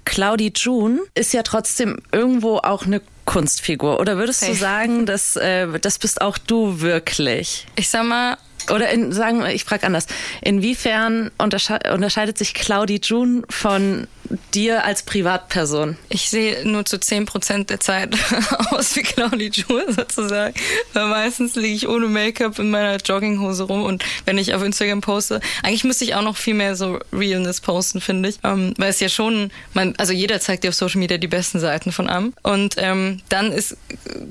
[0.04, 4.00] Claudie June ist ja trotzdem irgendwo auch eine Kunstfigur.
[4.00, 4.50] Oder würdest hey.
[4.50, 7.66] du sagen, dass äh, das bist auch du wirklich?
[7.76, 8.36] Ich sag mal,
[8.70, 10.06] oder in, sagen, ich frage anders.
[10.40, 14.06] Inwiefern untersche unterscheidet sich Claudie June von
[14.55, 15.97] dir als Privatperson?
[16.09, 18.16] Ich sehe nur zu 10% der Zeit
[18.71, 20.55] aus wie Claudie June sozusagen.
[20.92, 25.01] Weil meistens liege ich ohne Make-up in meiner Jogginghose rum und wenn ich auf Instagram
[25.01, 28.38] poste, eigentlich müsste ich auch noch viel mehr so Realness posten, finde ich.
[28.45, 31.61] Ähm, weil es ja schon, man, also jeder zeigt dir auf Social Media die besten
[31.61, 32.33] Seiten von einem.
[32.42, 33.77] Und ähm, dann ist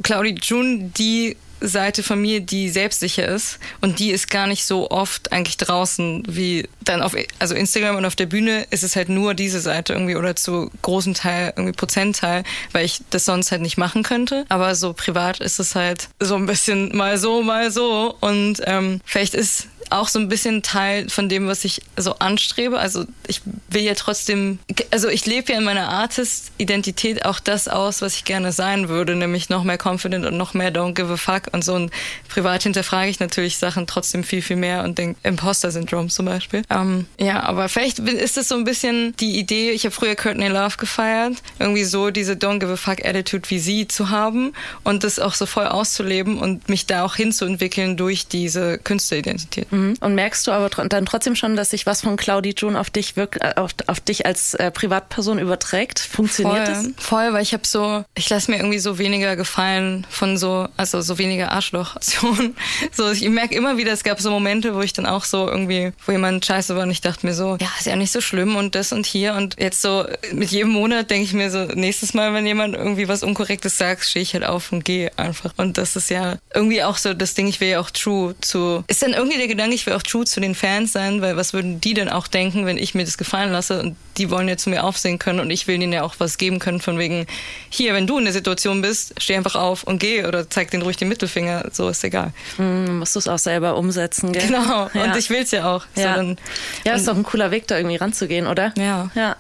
[0.04, 4.90] Claudie June die Seite von mir, die selbstsicher ist und die ist gar nicht so
[4.90, 9.10] oft eigentlich draußen wie dann auf also Instagram und auf der Bühne ist es halt
[9.10, 13.62] nur diese Seite irgendwie oder zu großen Teil irgendwie Prozentteil, weil ich das sonst halt
[13.62, 14.46] nicht machen könnte.
[14.50, 19.02] Aber so privat ist es halt so ein bisschen mal so, mal so und ähm,
[19.06, 22.80] vielleicht ist auch so ein bisschen Teil von dem, was ich so anstrebe.
[22.80, 24.60] Also ich will ja trotzdem,
[24.92, 29.16] also ich lebe ja in meiner Artist-Identität auch das aus, was ich gerne sein würde,
[29.16, 31.74] nämlich noch mehr confident und noch mehr don't give a fuck und so.
[31.74, 31.92] Und
[32.30, 36.64] privat hinterfrage ich natürlich Sachen trotzdem viel, viel mehr und denke Imposter-Syndrom zum Beispiel.
[36.70, 40.48] Ähm, ja, aber vielleicht ist es so ein bisschen die Idee, ich habe früher Courtney
[40.48, 45.04] Love gefeiert, irgendwie so diese don't give a fuck Attitude wie sie zu haben und
[45.04, 49.72] das auch so voll auszuleben und mich da auch hinzuentwickeln durch diese Künstleridentität.
[49.72, 49.81] Mhm.
[49.82, 49.98] Mhm.
[50.00, 53.16] Und merkst du aber dann trotzdem schon, dass sich was von Claudie June auf dich
[53.16, 56.00] wirkt, äh, auf, auf dich als äh, Privatperson überträgt?
[56.00, 57.06] Funktioniert voll, das?
[57.06, 61.02] Voll, weil ich habe so, ich lasse mir irgendwie so weniger gefallen von so, also
[61.02, 62.56] so weniger Arschloch-Aktionen.
[62.94, 65.92] So, ich merke immer wieder, es gab so Momente, wo ich dann auch so irgendwie,
[66.06, 68.56] wo jemand scheiße war und ich dachte mir so, ja, ist ja nicht so schlimm
[68.56, 72.14] und das und hier und jetzt so mit jedem Monat denke ich mir so, nächstes
[72.14, 75.54] Mal, wenn jemand irgendwie was Unkorrektes sagt, stehe ich halt auf und gehe einfach.
[75.58, 78.84] Und das ist ja irgendwie auch so das Ding, ich will ja auch true zu,
[78.88, 81.38] ist dann irgendwie der Gedanke, sagen, ich will auch true zu den Fans sein, weil
[81.38, 84.48] was würden die denn auch denken, wenn ich mir das gefallen lasse und die wollen
[84.48, 86.98] ja zu mir aufsehen können und ich will ihnen ja auch was geben können von
[86.98, 87.26] wegen,
[87.70, 90.84] hier, wenn du in der Situation bist, steh einfach auf und geh oder zeig denen
[90.84, 92.34] ruhig den Mittelfinger, so ist egal.
[92.58, 94.48] Mhm, musst du es auch selber umsetzen, gell?
[94.48, 95.04] Genau, ja.
[95.04, 95.86] und ich will es ja auch.
[95.96, 96.38] Ja, so dann,
[96.86, 98.74] ja ist doch ein cooler Weg, da irgendwie ranzugehen, oder?
[98.78, 99.10] Ja.
[99.16, 99.36] Ja,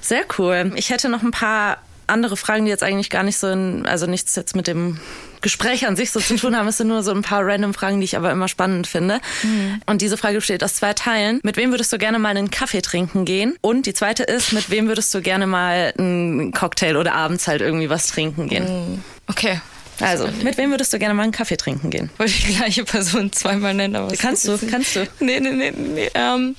[0.00, 0.72] sehr cool.
[0.76, 4.06] Ich hätte noch ein paar andere Fragen, die jetzt eigentlich gar nicht so, in, also
[4.06, 4.98] nichts jetzt mit dem
[5.40, 6.68] Gespräch an sich so zu tun haben.
[6.68, 9.20] Es sind nur so ein paar random Fragen, die ich aber immer spannend finde.
[9.42, 9.80] Mhm.
[9.86, 11.40] Und diese Frage besteht aus zwei Teilen.
[11.42, 13.56] Mit wem würdest du gerne mal einen Kaffee trinken gehen?
[13.60, 17.60] Und die zweite ist, mit wem würdest du gerne mal einen Cocktail oder abends halt
[17.60, 18.64] irgendwie was trinken gehen?
[18.64, 19.04] Mhm.
[19.26, 19.60] Okay.
[20.00, 22.10] Also, mit wem würdest du gerne mal einen Kaffee trinken gehen?
[22.18, 25.06] Wollte die gleiche Person zweimal nennen, aber kannst du, kannst du.
[25.20, 26.10] Nee, nee, nee, nee.
[26.14, 26.56] Ähm,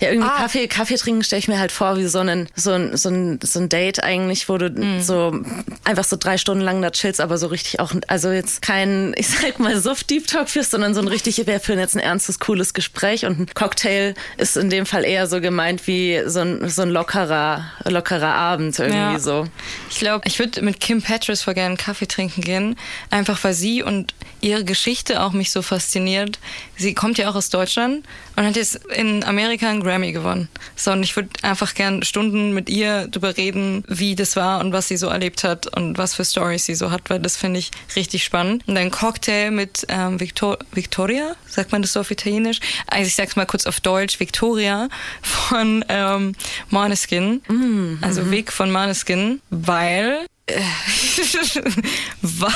[0.00, 0.38] ja, irgendwie ah.
[0.38, 3.38] Kaffee, Kaffee trinken stelle ich mir halt vor wie so ein, so ein, so ein,
[3.40, 5.00] so ein Date eigentlich, wo du mm.
[5.00, 5.40] so
[5.84, 9.28] einfach so drei Stunden lang da chillst, aber so richtig auch, also jetzt kein, ich
[9.28, 12.74] sag mal, Soft-Deep Talk führst, sondern so ein richtig, wir führen jetzt ein ernstes, cooles
[12.74, 16.82] Gespräch und ein Cocktail ist in dem Fall eher so gemeint wie so ein, so
[16.82, 19.18] ein lockerer, lockerer Abend irgendwie ja.
[19.20, 19.46] so.
[19.90, 22.76] Ich glaube, ich würde mit Kim Petras voll gerne Kaffee trinken gehen,
[23.10, 26.40] einfach weil sie und ihre Geschichte auch mich so fasziniert.
[26.76, 28.04] Sie kommt ja auch aus Deutschland
[28.36, 30.48] und hat jetzt in Amerika einen Grammy gewonnen.
[30.76, 34.72] So, und ich würde einfach gern Stunden mit ihr darüber reden, wie das war und
[34.72, 37.60] was sie so erlebt hat und was für Stories sie so hat, weil das finde
[37.60, 38.66] ich richtig spannend.
[38.66, 42.60] Und ein Cocktail mit ähm, Victor Victoria, sagt man das so auf Italienisch?
[42.86, 44.88] Also ich sag's mal kurz auf Deutsch, Victoria
[45.22, 46.34] von ähm,
[46.70, 48.30] Maneskin, mm, also mhm.
[48.30, 50.26] Weg von Maneskin, weil
[52.20, 52.52] weil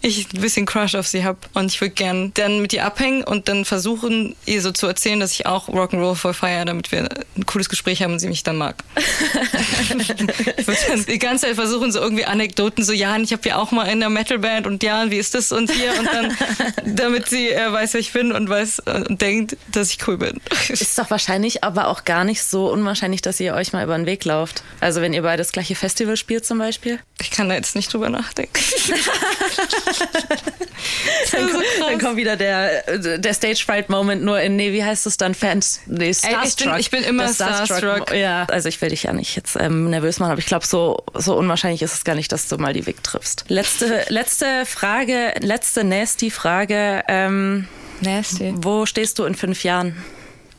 [0.00, 3.22] ich ein bisschen Crush auf sie habe und ich würde gern dann mit ihr abhängen
[3.22, 7.08] und dann versuchen, ihr so zu erzählen, dass ich auch Rock'n'Roll voll feiere, damit wir
[7.36, 8.82] ein cooles Gespräch haben und sie mich dann mag.
[8.96, 13.58] ich würde dann die ganze Zeit versuchen, so irgendwie Anekdoten, so ja, ich habe ja
[13.58, 16.36] auch mal in der Metalband und ja, wie ist das und hier und dann,
[16.96, 20.18] damit sie äh, weiß, wer ich bin und weiß äh, und denkt, dass ich cool
[20.18, 20.40] bin.
[20.68, 24.06] Ist doch wahrscheinlich aber auch gar nicht so unwahrscheinlich, dass ihr euch mal über den
[24.06, 24.64] Weg lauft.
[24.80, 26.71] Also wenn ihr beide das gleiche Festival spielt zum Beispiel.
[27.20, 28.52] Ich kann da jetzt nicht drüber nachdenken.
[31.32, 31.86] dann, so kommt, krass.
[31.88, 35.34] dann kommt wieder der, der Stage Fright Moment nur in, nee, wie heißt es dann?
[35.34, 36.78] Fans, nee, ich bin- Starstruck.
[36.78, 38.12] ich bin immer Der starstruck.
[38.14, 41.04] Ja, also ich will dich ja nicht jetzt ähm, nervös machen, aber ich glaube, so,
[41.14, 43.44] so unwahrscheinlich ist es gar nicht, dass du mal die Vic triffst.
[43.48, 47.02] Letzte, letzte Frage, letzte nasty Frage.
[47.08, 47.68] Ähm,
[48.00, 48.52] Nasty.
[48.56, 49.96] wo stehst du in fünf Jahren?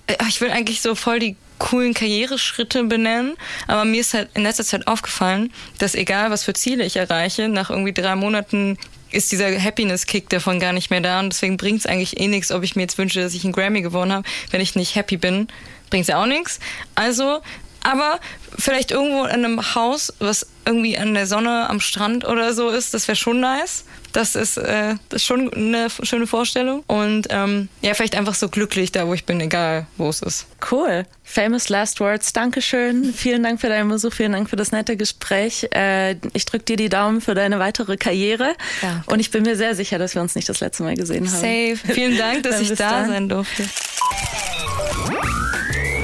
[0.07, 3.35] Äh, Ich will eigentlich so voll die coolen Karriereschritte benennen,
[3.67, 7.47] aber mir ist halt in letzter Zeit aufgefallen, dass egal was für Ziele ich erreiche,
[7.47, 8.77] nach irgendwie drei Monaten
[9.11, 12.51] ist dieser Happiness-Kick davon gar nicht mehr da und deswegen bringt es eigentlich eh nichts,
[12.51, 14.27] ob ich mir jetzt wünsche, dass ich einen Grammy gewonnen habe.
[14.51, 15.47] Wenn ich nicht happy bin,
[15.89, 16.59] bringt es auch nichts.
[16.95, 17.39] Also,
[17.83, 18.19] aber
[18.57, 22.93] vielleicht irgendwo in einem Haus, was irgendwie an der Sonne am Strand oder so ist,
[22.93, 23.83] das wäre schon nice.
[24.13, 26.83] Das ist, äh, das ist schon eine schöne Vorstellung.
[26.85, 30.45] Und ähm, ja, vielleicht einfach so glücklich da, wo ich bin, egal wo es ist.
[30.71, 31.05] Cool.
[31.23, 32.31] Famous Last Words.
[32.31, 33.11] Dankeschön.
[33.13, 34.13] Vielen Dank für deinen Besuch.
[34.13, 35.67] Vielen Dank für das nette Gespräch.
[35.73, 38.55] Äh, ich drücke dir die Daumen für deine weitere Karriere.
[38.81, 39.11] Danke.
[39.11, 41.75] Und ich bin mir sehr sicher, dass wir uns nicht das letzte Mal gesehen haben.
[41.75, 41.93] Safe.
[41.93, 43.07] Vielen Dank, dass ich da dann.
[43.09, 43.67] sein durfte.